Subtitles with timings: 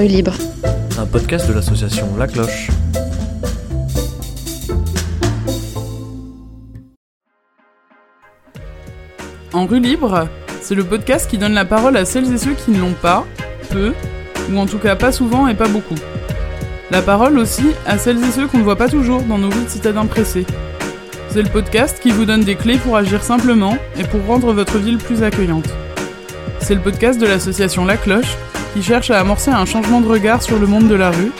[0.00, 0.32] rue libre.
[0.98, 2.70] Un podcast de l'association La Cloche.
[9.52, 10.28] En rue libre,
[10.62, 13.26] c'est le podcast qui donne la parole à celles et ceux qui ne l'ont pas,
[13.70, 13.92] peu,
[14.50, 15.96] ou en tout cas pas souvent et pas beaucoup.
[16.90, 19.64] La parole aussi à celles et ceux qu'on ne voit pas toujours dans nos vies
[19.64, 20.46] de citadins pressés.
[21.28, 24.78] C'est le podcast qui vous donne des clés pour agir simplement et pour rendre votre
[24.78, 25.68] ville plus accueillante.
[26.60, 28.36] C'est le podcast de l'association La Cloche
[28.74, 31.32] qui cherche à amorcer un changement de regard sur le monde de la rue,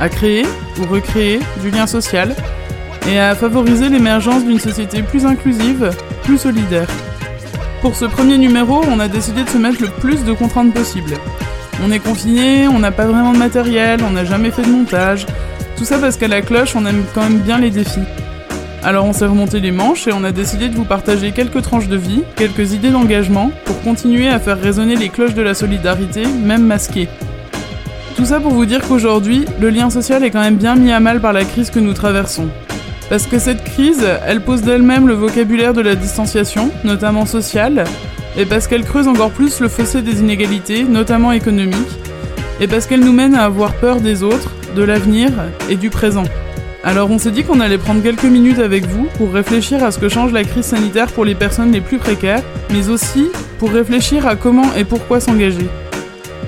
[0.00, 0.44] à créer
[0.80, 2.34] ou recréer du lien social
[3.08, 5.90] et à favoriser l'émergence d'une société plus inclusive,
[6.24, 6.88] plus solidaire.
[7.80, 11.14] Pour ce premier numéro, on a décidé de se mettre le plus de contraintes possible.
[11.84, 15.26] On est confiné, on n'a pas vraiment de matériel, on n'a jamais fait de montage.
[15.76, 18.00] Tout ça parce qu'à la cloche, on aime quand même bien les défis.
[18.84, 21.86] Alors on s'est remonté les manches et on a décidé de vous partager quelques tranches
[21.86, 26.26] de vie, quelques idées d'engagement pour continuer à faire résonner les cloches de la solidarité,
[26.26, 27.08] même masquées.
[28.16, 30.98] Tout ça pour vous dire qu'aujourd'hui, le lien social est quand même bien mis à
[30.98, 32.48] mal par la crise que nous traversons.
[33.08, 37.84] Parce que cette crise, elle pose d'elle-même le vocabulaire de la distanciation, notamment sociale,
[38.36, 41.76] et parce qu'elle creuse encore plus le fossé des inégalités, notamment économiques,
[42.60, 45.30] et parce qu'elle nous mène à avoir peur des autres, de l'avenir
[45.68, 46.24] et du présent.
[46.84, 49.98] Alors on s'est dit qu'on allait prendre quelques minutes avec vous pour réfléchir à ce
[49.98, 54.26] que change la crise sanitaire pour les personnes les plus précaires, mais aussi pour réfléchir
[54.26, 55.68] à comment et pourquoi s'engager.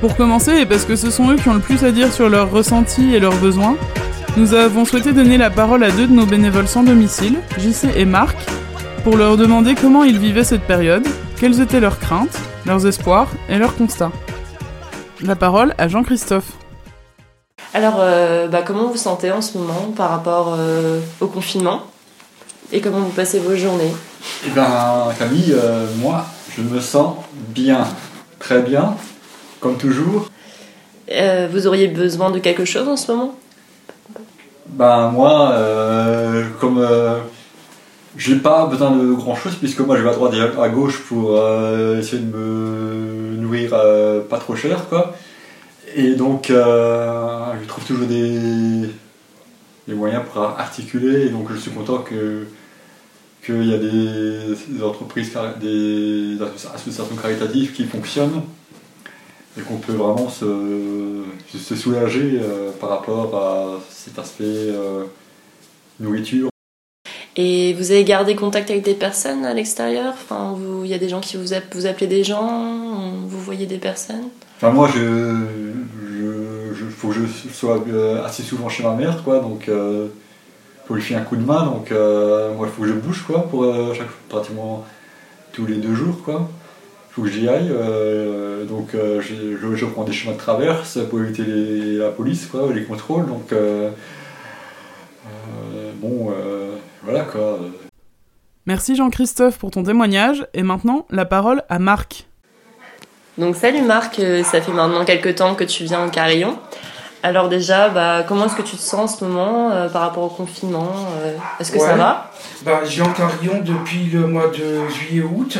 [0.01, 2.29] Pour commencer, et parce que ce sont eux qui ont le plus à dire sur
[2.29, 3.77] leurs ressentis et leurs besoins,
[4.37, 8.05] nous avons souhaité donner la parole à deux de nos bénévoles sans domicile, JC et
[8.05, 8.37] Marc,
[9.05, 11.07] pour leur demander comment ils vivaient cette période,
[11.39, 14.11] quelles étaient leurs craintes, leurs espoirs et leurs constats.
[15.21, 16.51] La parole à Jean-Christophe.
[17.77, 21.83] Alors, euh, bah, comment vous sentez en ce moment par rapport euh, au confinement?
[22.70, 23.91] Et comment vous passez vos journées?
[24.47, 26.25] Eh ben, Camille, euh, moi,
[26.56, 27.17] je me sens
[27.48, 27.84] bien,
[28.39, 28.95] très bien,
[29.58, 30.30] comme toujours.
[31.50, 33.34] Vous auriez besoin de quelque chose en ce moment?
[34.69, 35.56] Ben, moi,
[36.61, 36.86] comme
[38.17, 41.01] j'ai pas besoin de grand chose, puisque moi je vais à droite et à gauche
[41.08, 41.36] pour
[41.98, 43.70] essayer de me nourrir
[44.30, 45.13] pas trop cher, quoi.
[45.97, 48.89] Et donc, euh, je trouve toujours des,
[49.87, 52.47] des moyens pour articuler, et donc je suis content que
[53.45, 56.39] qu'il y a des, des entreprises, des
[56.75, 58.43] associations caritatives qui fonctionnent
[59.59, 61.23] et qu'on peut vraiment se,
[61.55, 65.05] se soulager euh, par rapport à cet aspect euh,
[66.01, 66.49] nourriture.
[67.37, 70.15] Et vous avez gardé contact avec des personnes à l'extérieur?
[70.15, 73.79] Enfin, il y a des gens qui vous, vous appelez des gens Vous voyez des
[73.79, 74.29] personnes?
[74.57, 75.64] Enfin, moi, je-
[77.05, 80.09] faut que je sois euh, assez souvent chez ma mère, quoi, donc euh,
[80.87, 83.25] faut lui filer un coup de main, donc euh, moi, il faut que je bouge,
[83.27, 84.85] quoi, pour euh, chaque, pratiquement
[85.53, 86.48] tous les deux jours, quoi.
[87.11, 90.98] Il faut que j'y aille, euh, donc euh, je, je prends des chemins de traverse
[91.11, 93.91] pour éviter les- la police, quoi, les contrôles, donc euh,
[95.27, 97.59] euh, bon, euh, voilà, quoi.
[98.67, 102.27] Merci Jean-Christophe pour ton témoignage, et maintenant la parole à Marc.
[103.37, 106.57] Donc, salut Marc, ça fait maintenant quelques temps que tu viens au Carillon.
[107.24, 110.24] Alors déjà, bah, comment est-ce que tu te sens en ce moment euh, par rapport
[110.24, 110.92] au confinement
[111.23, 112.30] euh, Est-ce que ça va?
[112.67, 115.57] Bah, viens en Carillon depuis le mois de juillet-août,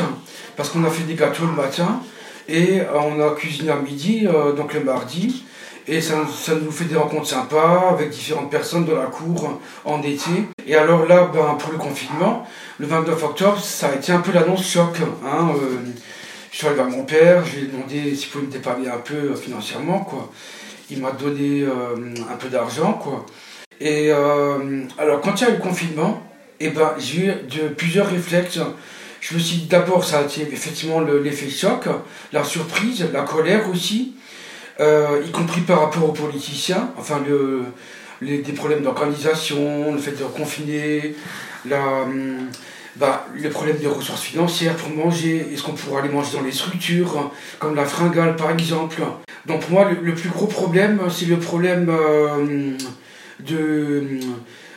[0.55, 2.01] parce qu'on a fait des gâteaux le matin,
[2.47, 5.43] et euh, on a cuisiné à midi, donc le mardi,
[5.87, 10.03] et ça, ça nous fait des rencontres sympas avec différentes personnes dans la cour en
[10.03, 10.47] été.
[10.67, 12.45] Et alors là, ben, pour le confinement,
[12.77, 14.97] le 29 octobre, ça a été un peu l'annonce choc.
[15.25, 15.49] Hein,
[16.51, 18.99] je suis allé vers mon père, je lui ai demandé s'il pouvait me dépanner un
[18.99, 20.29] peu financièrement, quoi.
[20.91, 21.95] Il m'a donné euh,
[22.31, 23.25] un peu d'argent, quoi.
[23.79, 26.23] Et euh, alors, quand il y a eu le confinement,
[26.59, 28.59] eh ben, j'ai eu de, plusieurs réflexes.
[29.19, 31.85] Je me suis dit d'abord, ça a été effectivement le- l'effet choc,
[32.31, 34.13] la surprise, la colère aussi,
[34.79, 37.63] euh, y compris par rapport aux politiciens, enfin le,
[38.21, 41.15] les, des problèmes d'organisation, le fait de confiner,
[41.67, 42.49] la, hum,
[42.97, 46.51] bah, le problème des ressources financières pour manger, est-ce qu'on pourra aller manger dans les
[46.51, 49.01] structures, comme la fringale par exemple?
[49.45, 52.77] Donc pour moi, le, plus gros problème, c'est le problème euh,
[53.41, 54.19] de,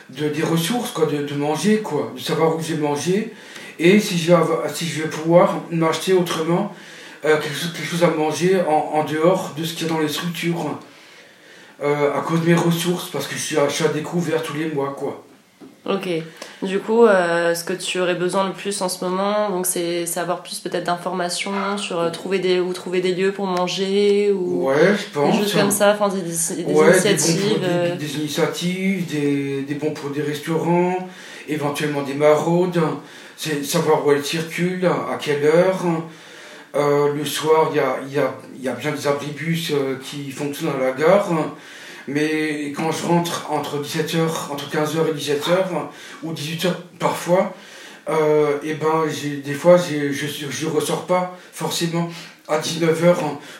[0.09, 3.33] de, des ressources, quoi, de, de manger, quoi, de savoir où je vais manger,
[3.79, 4.37] et si je vais,
[4.73, 6.75] si je vais pouvoir m'acheter autrement
[7.23, 9.93] euh, quelque, chose, quelque chose à manger en, en dehors de ce qu'il y a
[9.93, 10.77] dans les structures,
[11.81, 14.43] euh, à cause de mes ressources, parce que je suis, à, je suis à découvert
[14.43, 15.23] tous les mois, quoi.
[15.93, 16.09] Ok.
[16.61, 20.05] Du coup, euh, ce que tu aurais besoin le plus en ce moment, donc c'est
[20.17, 24.67] avoir plus peut-être d'informations sur euh, trouver des où trouver des lieux pour manger ou
[24.67, 27.59] Ouais, je des choses comme ça, enfin des, des- des Ouais, initiatives.
[27.59, 30.97] Des, euh, des, initiatives, des, des bons pour des restaurants,
[31.47, 32.81] éventuellement des maraudes,
[33.37, 35.83] c'est savoir où elles circulent, à quelle heure,
[36.75, 40.29] Euh, le soir, il y a, y, a, y a bien des abribus euh, qui
[40.29, 41.27] fonctionnent à la gare.
[42.09, 45.53] Mais quand je rentre entre 17h, entre 15h et 17h,
[46.23, 47.53] ou 18h parfois,
[48.09, 49.03] euh, et ben
[49.43, 52.09] des fois je je ressors pas forcément
[52.47, 53.15] à 19h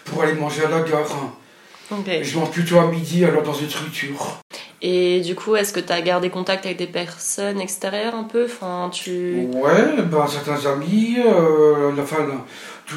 [0.05, 1.33] pour aller manger à la gare.
[2.21, 4.41] Je mange plutôt à midi alors dans une structure.
[4.81, 8.45] Et du coup, est-ce que tu as gardé contact avec des personnes extérieures un peu?
[8.45, 9.47] Enfin, tu...
[9.53, 12.25] Ouais, ben, certains amis, euh, enfin,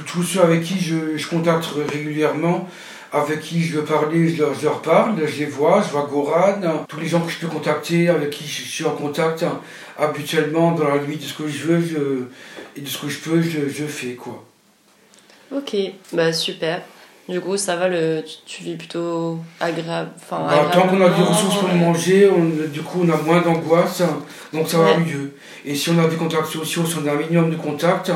[0.07, 2.69] tous ceux avec qui je, je, contacte régulièrement,
[3.13, 6.09] avec qui je veux parler, je leur, je leur, parle, je les vois, je vois
[6.11, 9.45] Goran, tous les gens que je peux contacter, avec qui je suis en contact
[9.99, 12.25] habituellement, dans la limite de ce que je veux je,
[12.77, 14.43] et de ce que je peux, je, je fais quoi.
[15.55, 15.77] Ok,
[16.13, 16.81] bah super.
[17.29, 20.11] Du coup, ça va, le, tu, vis plutôt agréable.
[20.29, 24.03] Bah, tant qu'on a des ressources pour manger, on, du coup, on a moins d'angoisse,
[24.53, 25.35] donc ça va mieux.
[25.65, 28.11] Et si on a des contacts sociaux, si on a un minimum de contacts,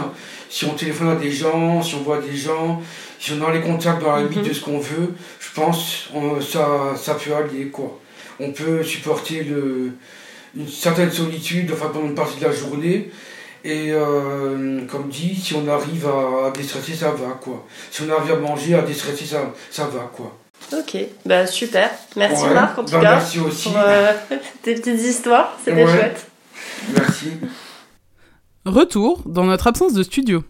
[0.51, 2.83] si on téléphone à des gens, si on voit des gens,
[3.19, 4.49] si on a les contacts dans la limite mhm.
[4.49, 7.99] de ce qu'on veut, je pense que ça, ça peut aller, quoi.
[8.39, 9.93] On peut supporter le,
[10.57, 13.11] une certaine solitude, enfin pendant une partie de la journée,
[13.65, 17.67] et euh, comme dit, si on arrive à, déstresser, ça va quoi.
[17.91, 20.37] Si on arrive à manger, à déstresser, ça, ça va quoi.
[20.73, 21.91] Ok, bah super.
[22.17, 23.17] Merci Marc en tout bah, cas.
[23.17, 23.69] Merci aussi.
[23.69, 24.13] Pour euh,
[24.63, 26.27] tes petites histoires, c'était chouette.
[26.95, 27.33] Merci.
[28.65, 30.43] Retour dans notre absence de studio.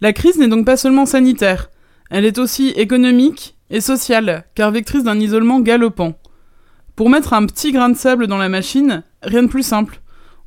[0.00, 1.70] La crise n'est donc pas seulement sanitaire,
[2.10, 6.14] elle est aussi économique et sociale, car vectrice d'un isolement galopant.
[6.94, 10.00] Pour mettre un petit grain de sable dans la machine, rien de plus simple.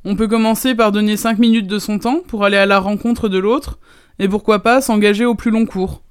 [0.04, 3.28] On peut commencer par donner 5 minutes de son temps pour aller à la rencontre
[3.28, 3.78] de l'autre,
[4.18, 6.02] et pourquoi pas s'engager au plus long cours.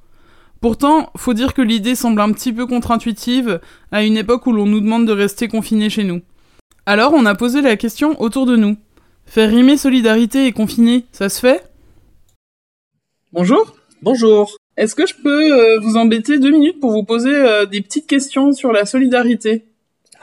[0.61, 3.59] Pourtant, faut dire que l'idée semble un petit peu contre-intuitive
[3.91, 6.21] à une époque où l'on nous demande de rester confinés chez nous.
[6.85, 8.77] Alors on a posé la question autour de nous.
[9.25, 11.68] Faire rimer solidarité et confiné, ça se fait?
[13.31, 17.67] Bonjour Bonjour Est-ce que je peux euh, vous embêter deux minutes pour vous poser euh,
[17.67, 19.65] des petites questions sur la solidarité?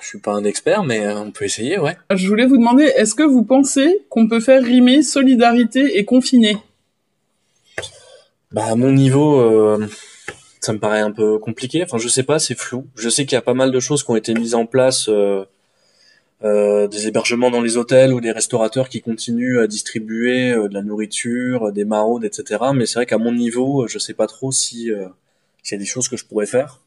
[0.00, 1.96] Je suis pas un expert, mais euh, on peut essayer, ouais.
[2.12, 6.56] Je voulais vous demander, est-ce que vous pensez qu'on peut faire rimer solidarité et confiné?
[8.50, 9.86] Bah à mon niveau, euh,
[10.60, 11.84] ça me paraît un peu compliqué.
[11.84, 12.88] Enfin, je sais pas, c'est flou.
[12.96, 15.08] Je sais qu'il y a pas mal de choses qui ont été mises en place,
[15.08, 15.44] euh,
[16.42, 21.72] des hébergements dans les hôtels ou des restaurateurs qui continuent à distribuer de la nourriture,
[21.72, 22.64] des maraudes, etc.
[22.74, 24.90] Mais c'est vrai qu'à mon niveau, je sais pas trop si
[25.66, 26.80] s'il y a des choses que je pourrais faire.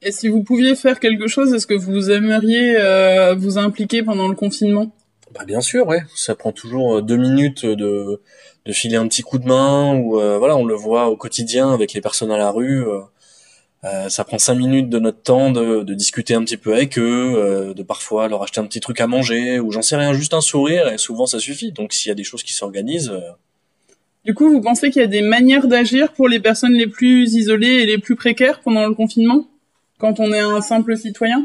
[0.00, 4.26] Et si vous pouviez faire quelque chose, est-ce que vous aimeriez euh, vous impliquer pendant
[4.26, 4.92] le confinement?
[5.32, 6.02] Bah bien sûr, ouais.
[6.14, 8.20] Ça prend toujours euh, deux minutes de,
[8.64, 11.72] de filer un petit coup de main ou euh, voilà, on le voit au quotidien
[11.72, 12.84] avec les personnes à la rue.
[12.84, 13.00] Euh,
[13.82, 17.74] ça prend cinq minutes de notre temps de, de discuter un petit peu avec eux,
[17.76, 20.40] de parfois leur acheter un petit truc à manger ou j'en sais rien, juste un
[20.40, 21.72] sourire et souvent ça suffit.
[21.72, 23.12] Donc s'il y a des choses qui s'organisent.
[24.24, 27.34] Du coup, vous pensez qu'il y a des manières d'agir pour les personnes les plus
[27.34, 29.48] isolées et les plus précaires pendant le confinement
[29.98, 31.44] quand on est un simple citoyen?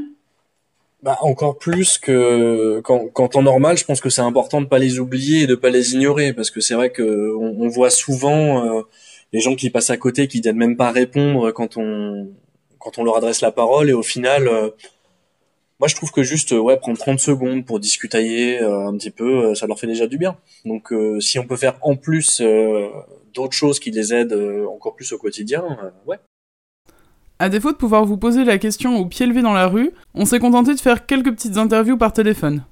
[1.04, 4.80] Bah, encore plus que quand, quand en normal, je pense que c'est important de pas
[4.80, 8.66] les oublier et de pas les ignorer parce que c'est vrai que on, voit souvent
[8.66, 8.82] euh,
[9.34, 12.30] les gens qui passent à côté qui viennent même pas répondre quand on
[12.80, 14.70] quand on leur adresse la parole et au final euh,
[15.80, 19.54] moi je trouve que juste ouais prendre 30 secondes pour discutailler euh, un petit peu
[19.56, 20.38] ça leur fait déjà du bien.
[20.66, 22.42] Donc si on peut faire en plus
[23.34, 25.64] d'autres choses qui les aident encore plus au quotidien,
[26.06, 26.18] ouais.
[27.40, 30.26] À défaut de pouvoir vous poser la question au pied levé dans la rue, on
[30.26, 32.64] s'est contenté de faire quelques petites interviews par téléphone.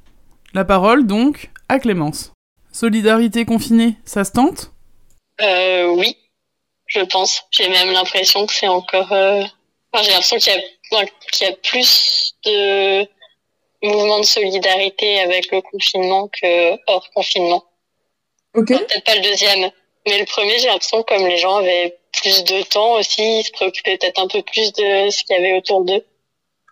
[0.55, 2.33] La parole, donc, à Clémence.
[2.71, 4.73] Solidarité confinée, ça se tente?
[5.39, 6.17] Euh, oui,
[6.95, 7.43] je pense.
[7.51, 9.11] J'ai même l'impression que c'est encore...
[9.11, 9.43] Euh...
[9.91, 11.05] Enfin, j'ai l'impression qu'il y, a...
[11.31, 13.07] qu'il y a plus de
[13.83, 17.63] mouvements de solidarité avec le confinement que hors confinement.
[18.55, 18.67] Ok.
[18.67, 19.69] Peut-être pas le deuxième,
[20.07, 23.51] mais le premier, j'ai l'impression que comme les gens avaient plus de temps aussi, se
[23.51, 26.05] préoccuper peut-être un peu plus de ce qu'il y avait autour d'eux.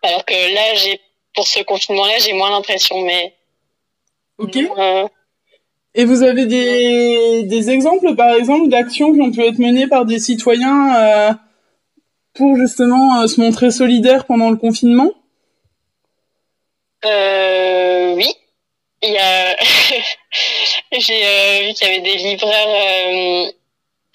[0.02, 1.00] Alors que là, j'ai
[1.36, 3.36] pour ce confinement-là, j'ai moins l'impression, mais.
[4.38, 4.56] Ok.
[4.56, 5.08] Euh,
[5.96, 10.06] Et vous avez des, des exemples, par exemple, d'actions qui ont pu être menées par
[10.06, 11.32] des citoyens euh,
[12.34, 15.12] pour justement euh, se montrer solidaires pendant le confinement?
[17.06, 18.34] Euh, Oui.
[19.06, 19.58] Il y a,
[20.94, 23.54] j'ai vu qu'il y avait des livreurs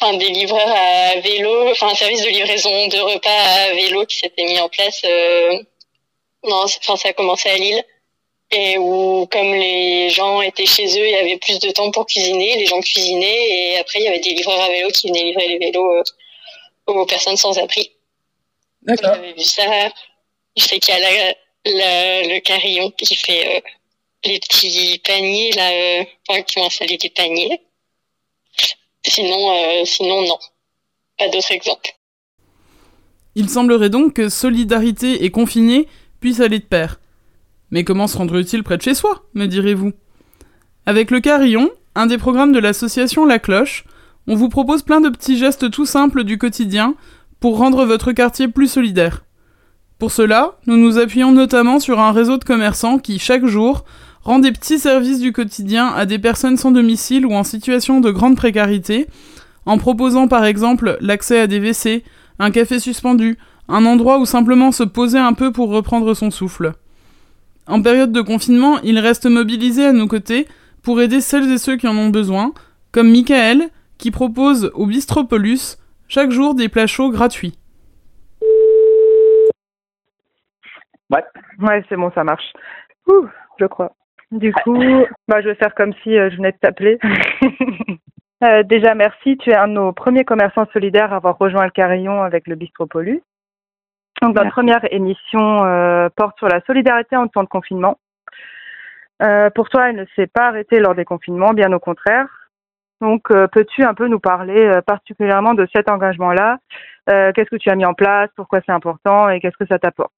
[0.00, 4.18] enfin des livreurs à vélo, enfin un service de livraison de repas à vélo qui
[4.18, 5.02] s'était mis en place.
[5.04, 5.62] Euh,
[6.44, 7.82] non, enfin ça a commencé à Lille
[8.50, 12.06] et où comme les gens étaient chez eux, il y avait plus de temps pour
[12.06, 15.24] cuisiner, les gens cuisinaient et après il y avait des livreurs à vélo qui venaient
[15.24, 16.02] livrer les vélos euh,
[16.86, 17.90] aux personnes sans abri.
[18.82, 19.14] D'accord.
[19.14, 19.90] J'avais vu ça.
[20.56, 23.60] Je sais qu'il y a la, le carillon qui fait euh,
[24.24, 27.60] les petits paniers là, euh, enfin, qui ont installé des paniers
[29.06, 30.38] Sinon, euh, sinon non.
[31.16, 31.90] pas d'autres exemples.
[33.34, 35.86] Il semblerait donc que solidarité et confiné
[36.20, 37.00] puissent aller de pair.
[37.70, 39.92] Mais comment se rendre utile près de chez soi, me direz-vous?
[40.86, 43.84] Avec le carillon, un des programmes de l'association La Cloche,
[44.26, 46.94] on vous propose plein de petits gestes tout simples du quotidien
[47.40, 49.24] pour rendre votre quartier plus solidaire.
[49.98, 53.84] Pour cela, nous nous appuyons notamment sur un réseau de commerçants qui, chaque jour,
[54.22, 58.10] rend des petits services du quotidien à des personnes sans domicile ou en situation de
[58.10, 59.08] grande précarité,
[59.66, 62.04] en proposant par exemple l'accès à des WC,
[62.38, 66.74] un café suspendu, un endroit où simplement se poser un peu pour reprendre son souffle.
[67.68, 70.48] En période de confinement, il reste mobilisé à nos côtés
[70.82, 72.52] pour aider celles et ceux qui en ont besoin,
[72.92, 75.76] comme Michael, qui propose au Bistropolus
[76.08, 77.58] chaque jour des plats chauds gratuits.
[81.10, 81.24] Ouais,
[81.60, 82.52] ouais c'est bon, ça marche.
[83.06, 83.26] Ouh,
[83.60, 83.92] je crois.
[84.32, 84.78] Du coup,
[85.28, 86.98] bah, je vais faire comme si euh, je venais de t'appeler.
[88.44, 89.36] euh, déjà, merci.
[89.38, 92.54] Tu es un de nos premiers commerçants solidaires à avoir rejoint le Carillon avec le
[92.54, 93.22] Bistropolus.
[94.22, 97.98] Donc, notre première émission euh, porte sur la solidarité en temps de confinement.
[99.22, 102.26] Euh, pour toi, elle ne s'est pas arrêtée lors des confinements, bien au contraire.
[103.00, 106.58] Donc, euh, peux-tu un peu nous parler euh, particulièrement de cet engagement-là?
[107.10, 108.30] Euh, Qu'est-ce que tu as mis en place?
[108.36, 109.28] Pourquoi c'est important?
[109.28, 110.12] Et qu'est-ce que ça t'apporte?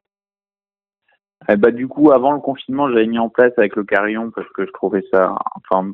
[1.48, 4.48] Eh bah, Du coup, avant le confinement, j'avais mis en place avec le carillon parce
[4.52, 5.92] que je trouvais ça enfin,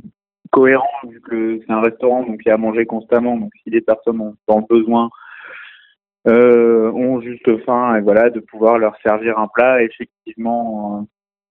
[0.51, 3.37] cohérent vu que c'est un restaurant, donc il y a à manger constamment.
[3.37, 5.26] Donc, si les personnes ont besoin, euh,
[6.27, 9.83] ont juste faim et voilà de pouvoir leur servir un plat.
[9.83, 11.07] Effectivement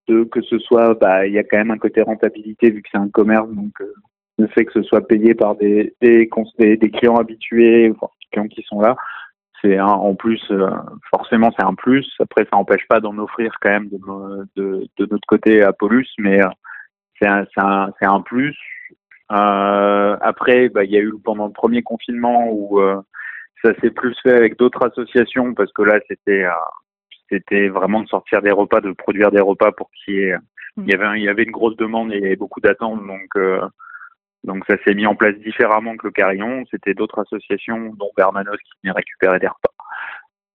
[0.07, 2.89] de que ce soit bah il y a quand même un côté rentabilité vu que
[2.91, 3.93] c'est un commerce donc euh,
[4.37, 6.29] le fait que ce soit payé par des des,
[6.59, 7.95] des, clients habitués des
[8.31, 8.95] clients qui sont là
[9.61, 10.69] c'est un, en plus euh,
[11.09, 12.07] forcément c'est un plus.
[12.19, 14.47] Après ça n'empêche pas d'en offrir quand même de,
[14.97, 16.49] de, notre côté à Paulus mais euh,
[17.19, 18.57] c'est un un un plus.
[19.29, 22.79] Après bah il y a eu pendant le premier confinement où
[23.63, 26.51] ça s'est plus fait avec d'autres associations parce que là c'était euh,
[27.29, 30.35] c'était vraiment de sortir des repas, de produire des repas pour qu'il y ait
[30.77, 33.05] il y avait il y avait une grosse demande et il y avait beaucoup d'attentes
[33.05, 33.61] donc euh,
[34.45, 36.63] donc ça s'est mis en place différemment que le Carillon.
[36.69, 39.73] C'était d'autres associations dont Bernanos qui venaient récupérer des repas.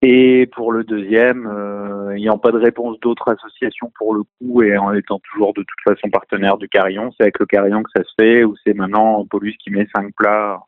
[0.02, 4.78] Et pour le deuxième, euh, ayant pas de réponse d'autres associations pour le coup et
[4.78, 8.02] en étant toujours de toute façon partenaire du Carillon, c'est avec le Carillon que ça
[8.04, 10.60] se fait où c'est maintenant Paulus qui met cinq plats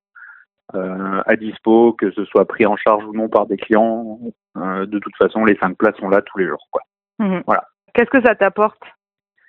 [0.74, 4.18] à dispo, que ce soit pris en charge ou non par des clients.
[4.56, 6.66] Euh, de toute façon, les cinq plats sont là tous les jours.
[6.70, 6.82] Quoi.
[7.18, 7.40] Mmh.
[7.46, 7.64] Voilà.
[7.94, 8.82] Qu'est-ce que ça t'apporte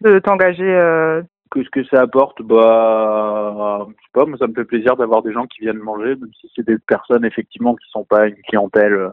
[0.01, 1.21] de t'engager euh...
[1.51, 4.25] Qu'est-ce que ça apporte Bah, je sais pas.
[4.25, 6.77] Moi, ça me fait plaisir d'avoir des gens qui viennent manger, même si c'est des
[6.79, 9.11] personnes effectivement qui sont pas une clientèle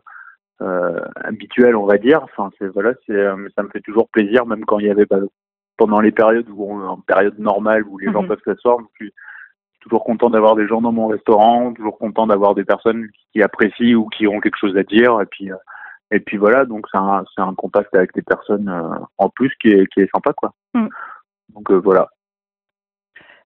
[0.62, 2.22] euh, habituelle, on va dire.
[2.22, 3.24] Enfin, c'est voilà, c'est
[3.56, 5.18] ça me fait toujours plaisir, même quand il y avait bah,
[5.76, 8.78] pendant les périodes où on, en période normale où les gens peuvent s'asseoir.
[9.80, 13.96] Toujours content d'avoir des gens dans mon restaurant, toujours content d'avoir des personnes qui apprécient
[13.96, 15.20] ou qui ont quelque chose à dire.
[15.22, 15.56] Et puis, euh,
[16.10, 19.68] et puis voilà, donc c'est un, un contact avec des personnes euh, en plus qui
[19.68, 20.52] est, qui est sympa, quoi.
[20.74, 20.88] Mm.
[21.54, 22.08] Donc euh, voilà.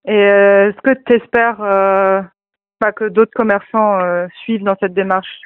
[0.07, 4.01] Et est-ce que tu espères bah, que d'autres commerçants
[4.43, 5.41] suivent dans cette démarche?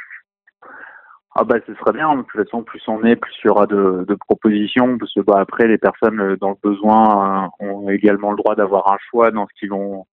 [1.36, 3.66] Ah bah ce serait bien, de toute façon plus on est, plus il y aura
[3.66, 8.36] de, de propositions, parce que bah après les personnes dans le besoin ont également le
[8.38, 10.06] droit d'avoir un choix dans ce qu'ils vont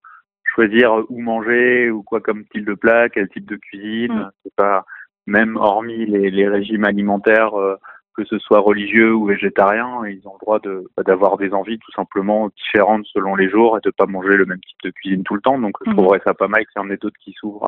[0.56, 4.14] choisir où manger ou quoi comme style de plat, quel type de cuisine.
[4.14, 4.32] Mm.
[4.44, 4.86] C'est pas
[5.28, 7.76] même hormis les, les régimes alimentaires, euh,
[8.16, 11.80] que ce soit religieux ou végétarien, ils ont le droit de bah, d'avoir des envies
[11.80, 15.24] tout simplement différentes selon les jours et de pas manger le même type de cuisine
[15.24, 15.60] tout le temps.
[15.60, 15.96] Donc je Mm.
[15.96, 17.66] trouverais ça pas mal qu'il y en ait d'autres qui s'ouvrent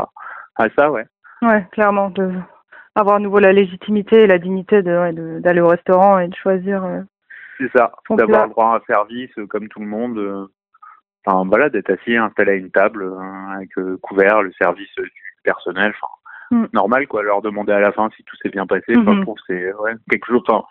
[0.55, 1.05] à, à ça, ouais.
[1.41, 2.31] Ouais, clairement, de
[2.95, 6.27] avoir à nouveau la légitimité et la dignité de, ouais, de- d'aller au restaurant et
[6.27, 6.83] de choisir.
[6.83, 7.01] euh,
[7.59, 10.17] C'est ça, d'avoir le droit à un service euh, comme tout le monde.
[10.17, 10.47] euh,
[11.27, 13.19] Enfin voilà, d'être assis, installé à une table euh,
[13.55, 15.11] avec euh, couvert, le service euh, du
[15.43, 15.93] personnel.
[16.01, 16.07] Enfin,
[16.51, 16.65] Mm.
[16.73, 17.23] normal quoi.
[17.23, 18.85] Leur demander à la fin si tout s'est bien passé.
[18.93, 20.43] Je trouve que c'est ouais, quelque chose.
[20.47, 20.63] Enfin,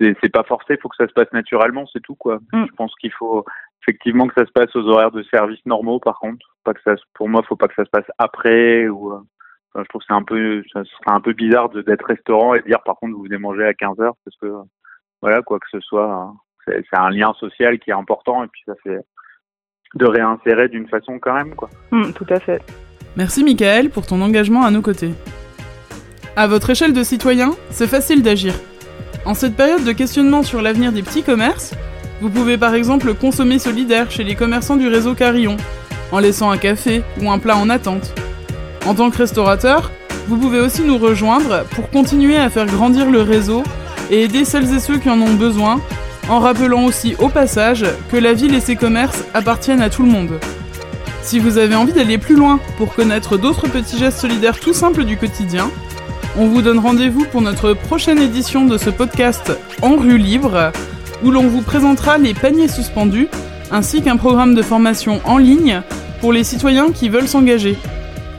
[0.00, 2.38] c'est pas forcé, faut que ça se passe naturellement, c'est tout quoi.
[2.52, 2.66] Mm.
[2.66, 3.44] Je pense qu'il faut
[3.82, 6.00] effectivement que ça se passe aux horaires de service normaux.
[6.00, 9.12] Par contre, pas que ça, pour moi, faut pas que ça se passe après ou.
[9.12, 9.20] euh,
[9.74, 12.60] enfin, je trouve que c'est un peu, ça serait un peu bizarre d'être restaurant et
[12.60, 14.62] de dire par contre vous venez manger à 15 heures parce que euh,
[15.20, 16.34] voilà quoi que ce soit, hein,
[16.66, 18.98] c'est c'est un lien social qui est important et puis ça fait
[19.94, 21.68] de réinsérer d'une façon quand même quoi.
[21.90, 22.60] mm, tout à fait.
[23.16, 25.12] Merci Michael pour ton engagement à nos côtés.
[26.34, 28.54] À votre échelle de citoyen, c'est facile d'agir.
[29.26, 31.74] En cette période de questionnement sur l'avenir des petits commerces,
[32.22, 35.56] vous pouvez par exemple consommer solidaire chez les commerçants du réseau Carillon,
[36.10, 38.14] en laissant un café ou un plat en attente.
[38.86, 39.90] En tant que restaurateur,
[40.28, 43.62] vous pouvez aussi nous rejoindre pour continuer à faire grandir le réseau
[44.10, 45.80] et aider celles et ceux qui en ont besoin,
[46.28, 50.10] en rappelant aussi au passage que la ville et ses commerces appartiennent à tout le
[50.10, 50.38] monde.
[51.22, 55.04] Si vous avez envie d'aller plus loin pour connaître d'autres petits gestes solidaires tout simples
[55.04, 55.70] du quotidien,
[56.36, 59.52] on vous donne rendez-vous pour notre prochaine édition de ce podcast
[59.82, 60.72] En rue libre,
[61.22, 63.28] où l'on vous présentera les paniers suspendus,
[63.70, 65.82] ainsi qu'un programme de formation en ligne
[66.20, 67.76] pour les citoyens qui veulent s'engager.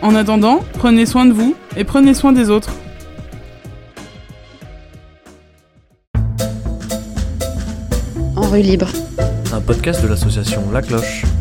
[0.01, 2.71] En attendant, prenez soin de vous et prenez soin des autres.
[9.51, 11.32] Un podcast de l'association La Cloche.